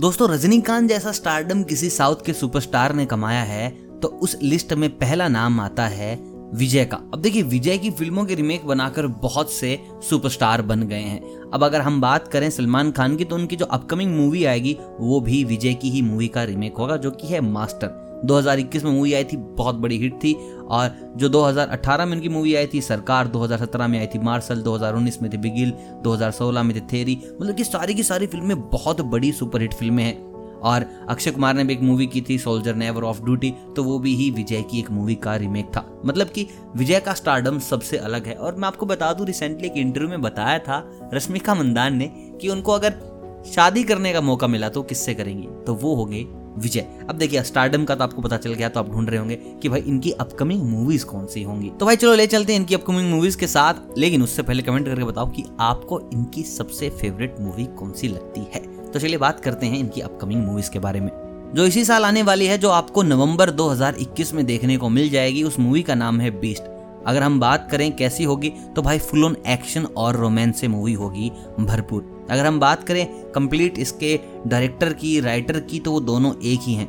[0.00, 3.68] दोस्तों रजनीकांत जैसा स्टारडम किसी साउथ के सुपरस्टार ने कमाया है
[4.00, 6.14] तो उस लिस्ट में पहला नाम आता है
[6.54, 9.78] विजय का। अब देखिए, विजय की फ़िल्मों के रिमेक बनाकर बहुत से
[10.10, 13.66] सुपरस्टार बन गए हैं। अब अगर हम बात करें सलमान खान की तो उनकी जो
[13.66, 17.40] अपकमिंग मूवी आएगी, वो भी विजय की ही मूवी का रिमेक होगा, जो कि है
[17.42, 20.34] मास्टर 2021 में मूवी आई थी, बहुत बड़ी हिट थी।
[20.68, 25.22] और जो 2018 में उनकी मूवी आई थी, सरकार 2017 में आई थी, मार्शल 2019
[25.22, 25.70] में थी, बिगिल
[26.04, 30.30] 2016 में थी, थेरी मतलब कि सारी की सारी फ़िल्में बहुत बड़ी सुपरहिट फ़िल्में हैं।
[30.60, 33.98] और अक्षय कुमार ने भी एक मूवी की थी, सोल्जर नेवर ऑफ़ ड्यूटी तो वो
[33.98, 36.46] भी ही विजय की एक मूवी का रिमेक था। मतलब कि
[36.76, 40.22] विजय का स्टारडम सबसे अलग है। और मैं आपको बता दूँ रिसेंटली एक इंटरव्यू में
[40.22, 42.06] बताया था रश्मिका मंदान ने
[42.40, 42.94] कि उनको अगर
[43.54, 45.48] शादी करने का मौका मिला तो किससे करेंगी?
[45.66, 46.26] तो वो होंगे
[46.58, 49.36] विजय, अब देखिए स्टारडम का तो आपको पता चल गया तो आप ढूंढ रहे होंगे
[49.36, 52.74] कि भाई इनकी अपकमिंग मूवीज़ कौन सी होंगी। तो भाई चलो, ले चलते हैं इनकी
[52.74, 57.36] अपकमिंग मूवीज़ के साथ। लेकिन उससे पहले कमेंट करके बताओ कि आपको इनकी सबसे फेवरेट
[57.40, 58.90] मूवी कौन सी लगती है?
[58.90, 61.10] तो चलिए, बात करते हैं इनकी अपकमिंग मूवीज़ के बारे में।
[61.54, 65.42] जो इसी साल आने वाली है, जो आपको नवंबर 2021 में देखने को मिल जाएगी,
[65.42, 66.62] उस मूवी का नाम है बीस्ट
[67.06, 70.92] अगर हम बात करें कैसी होगी तो भाई फुल ऑन एक्शन और रोमांस से मूवी
[70.92, 76.34] होगी भरपूर। अगर हम बात करें कंप्लीट इसके डायरेक्टर की राइटर की तो वो दोनों
[76.44, 76.88] एक ही हैं।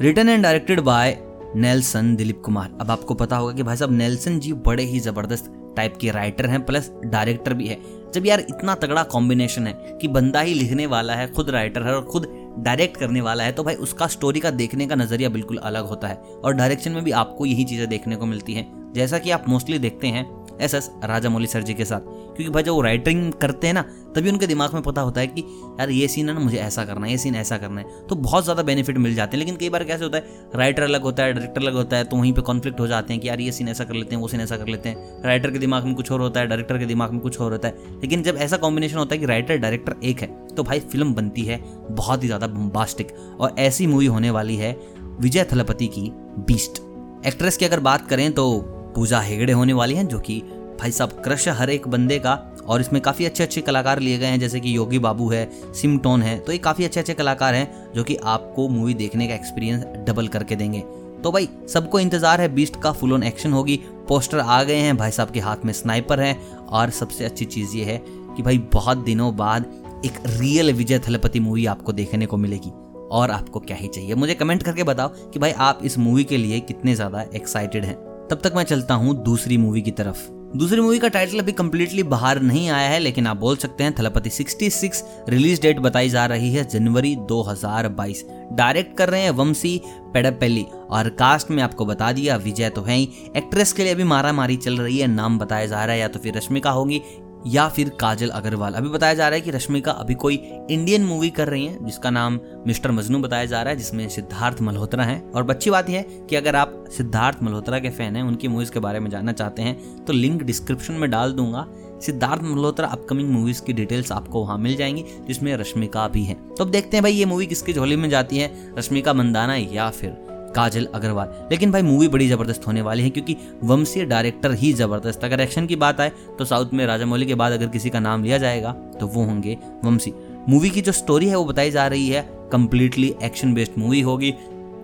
[0.00, 1.16] Written and directed by
[1.56, 2.76] Nelson Dilip Kumar.
[2.80, 6.46] अब आपको पता होगा कि भाई साहब नेल्सन जी बड़े ही ज़बरदस्त टाइप के राइटर
[6.46, 7.78] हैं प्लस डायरेक्टर भी है।
[8.14, 11.94] जब यार इतना तगड़ा कॉम्बिनेशन है कि बंदा ही लिखने वाला है, खुद राइटर है
[11.94, 12.26] और खुद
[12.58, 16.08] डायरेक्ट करने वाला है तो भाई उसका स्टोरी का देखने का नज़रिया बिल्कुल अलग होता
[16.08, 19.48] है। और डायरेक्शन में भी आपको यही चीज़ें देखने को मिलती हैं। जैसा कि आप
[19.48, 20.90] मोस्टली देखते हैं S S
[21.28, 23.82] Rajamouli sir ji के साथ। क्योंकि भाई जब वो राइटिंग करते हैं ना,
[24.14, 25.40] तभी उनके दिमाग में पता होता है कि,
[25.80, 28.14] यार, ये सीन है ना, मुझे ऐसा करना है, ये सीन ऐसा करना है। तो
[28.16, 31.22] बहुत ज़्यादा बेनिफिट मिल जाते हैं। लेकिन कई बार कैसे होता है राइटर अलग होता
[31.22, 33.52] है डायरेक्टर अलग होता है तो वहीं पर कॉन्फ्लिक्ट हो जाते हैं कि, यार, ये
[33.52, 35.94] सीन ऐसा कर लेते हैं, वो सीन ऐसा कर लेते हैं। राइटर के दिमाग में
[35.94, 38.56] कुछ और होता है डायरेक्टर के दिमाग में कुछ और होता है। लेकिन जब ऐसा
[38.56, 42.28] कॉम्बिनेशन होता है कि राइटर डायरेक्टर एक है तो भाई फ़िल्म बनती है बहुत ही
[42.28, 44.76] ज़्यादा बम्बास्टिक और ऐसी मूवी होने वाली है
[45.20, 46.10] विजय थलपति की
[46.46, 46.82] बीस्ट
[47.26, 48.48] एक्ट्रेस की अगर बात करें तो
[48.94, 50.40] पूजा हेगड़े होने वाली हैं, जो कि
[50.80, 52.32] भाई साहब क्रश हर एक बंदे का,
[52.62, 56.22] और इसमें काफ़ी अच्छे अच्छे कलाकार लिए गए हैं, जैसे कि योगी बाबू है सिमटोन
[56.22, 59.84] है तो ये काफ़ी अच्छे अच्छे कलाकार हैं, जो कि आपको मूवी देखने का एक्सपीरियंस
[60.06, 60.80] डबल करके देंगे।
[61.22, 63.76] तो भाई, सबको इंतज़ार है बीस्ट का फुल ऑन एक्शन होगी
[64.08, 66.36] पोस्टर आ गए हैं, भाई साहब के हाथ में स्नाइपर है,
[66.68, 67.98] और सबसे अच्छी चीज़ ये है
[68.36, 69.66] कि भाई, बहुत दिनों बाद
[70.04, 72.70] एक रियल विजय थलपति मूवी आपको देखने को मिलेगी,
[73.10, 76.36] और आपको क्या ही चाहिए। मुझे कमेंट करके बताओ कि भाई, आप इस मूवी के
[76.36, 77.96] लिए कितने ज़्यादा एक्साइटेड हैं।
[78.30, 82.02] तब तक मैं चलता हूँ दूसरी मूवी की तरफ़। दूसरी मूवी का टाइटल अभी कम्प्लीटली
[82.02, 86.26] बाहर नहीं आया है, लेकिन आप बोल सकते हैं थलपति 66 रिलीज़ डेट बताई जा
[86.26, 88.22] रही है जनवरी 2022
[88.52, 89.80] डायरेक्ट कर रहे हैं वंशी
[90.14, 94.04] पेडपेली और कास्ट में आपको बता दिया, विजय तो है ही। एक्ट्रेस के लिए अभी
[94.04, 97.02] मारा मारी चल रही है, नाम बताया जा रहा है, या तो फिर रश्मिका होगी
[97.46, 100.34] या फिर काजल अग्रवाल। अभी बताया जा रहा है कि रश्मिका अभी कोई
[100.70, 104.60] इंडियन मूवी कर रही है, जिसका नाम मिस्टर मजनू बताया जा रहा है, जिसमें सिद्धार्थ
[104.62, 108.22] मल्होत्रा है। और अच्छी बात यह है कि अगर आप सिद्धार्थ मल्होत्रा के फ़ैन हैं,
[108.22, 111.66] उनकी मूवीज़ के बारे में जानना चाहते हैं तो लिंक डिस्क्रिप्शन में डाल दूँगा।
[112.02, 116.64] सिद्धार्थ मल्होत्रा अपकमिंग मूवीज़ की डिटेल्स आपको वहाँ मिल जाएँगी, जिसमें रश्मिका भी है। तो
[116.64, 118.52] अब देखते हैं भाई, ये मूवी किसकी झोली में जाती है?
[118.78, 120.10] रश्मिका मंदाना या फिर
[120.54, 125.24] काजल अग्रवाल। लेकिन भाई मूवी बड़ी ज़बरदस्त होने वाली है, क्योंकि वंशीय डायरेक्टर ही ज़बरदस्त।
[125.24, 128.00] अगर एक्शन की बात आए तो साउथ में राजा मौली के बाद अगर किसी का
[128.00, 130.12] नाम लिया जाएगा तो वो होंगे वंशी।
[130.48, 134.34] मूवी की जो स्टोरी है, वो बताई जा रही है कंप्लीटली एक्शन बेस्ड मूवी होगी,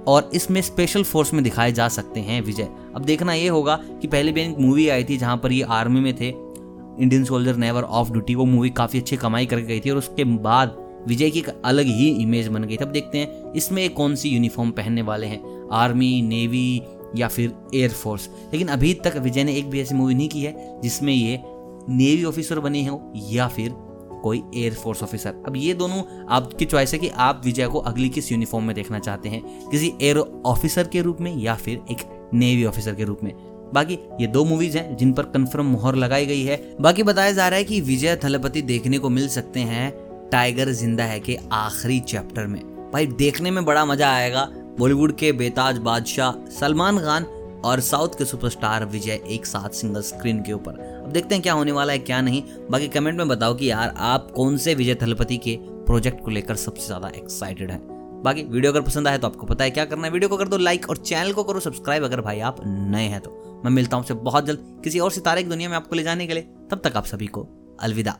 [0.06, 4.08] और इसमें स्पेशल फोर्स में दिखाए जा सकते हैं विजय। अब देखना ये होगा कि
[4.08, 7.82] पहले भी एक मूवी आई थी, जहाँ पर ये आर्मी में थे Indian soldier never
[7.82, 10.76] off duty वो मूवी काफ़ी अच्छी कमाई करके गई थी, और उसके बाद
[11.08, 14.28] विजय की एक अलग ही इमेज बन गई थी। अब देखते हैं, इसमें कौन सी
[14.28, 15.40] यूनिफॉर्म पहनने वाले हैं।
[15.72, 16.82] आर्मी, नेवी
[17.16, 20.80] या फिर एयरफोर्स लेकिन अभी तक विजय ने एक भी ऐसी मूवी नहीं की है
[20.80, 21.42] जिसमें ये
[21.88, 23.74] नेवी ऑफिसर बने हो या फिर
[24.22, 28.32] कोई एयरफोर्स ऑफिसर। अब ये दोनों आपकी चॉइस है कि आप विजय को अगली किस
[28.32, 29.70] यूनिफॉर्म में देखना चाहते हैं?
[29.70, 33.32] किसी एयर ऑफिसर के रूप में या फिर एक नेवी ऑफिसर के रूप में?
[33.74, 37.48] बाकी ये दो मूवीज़ हैं जिन पर कंफर्म मोहर लगाई गई है। बाकी बताया जा
[37.48, 39.90] रहा है कि विजय थलपति देखने को मिल सकते हैं।
[40.30, 44.48] टाइगर ज़िंदा है के आखिरी चैप्टर में। भाई, देखने में बड़ा मज़ा आएगा।
[44.78, 47.24] बॉलीवुड के बेताज बादशाह सलमान खान
[47.64, 51.52] और साउथ के सुपरस्टार विजय एक साथ सिंगल स्क्रीन के ऊपर। अब देखते हैं क्या
[51.52, 54.94] होने वाला है, क्या नहीं। बाकी कमेंट में बताओ कि यार, आप कौन से विजय
[54.94, 57.80] थलपति के प्रोजेक्ट को लेकर सबसे ज़्यादा एक्साइटेड हैं?
[58.24, 60.48] बाकी वीडियो अगर पसंद आए तो आपको पता है क्या करना है। वीडियो को कर
[60.48, 63.96] दो लाइक और चैनल को करो सब्सक्राइब अगर भाई आप नए हैं तो। मैं मिलता
[63.96, 66.80] हूँ बहुत जल्द किसी और सितारे की दुनिया में आपको ले जाने के लिए। तब
[66.84, 67.48] तक आप सभी को
[67.80, 68.18] अलविदा।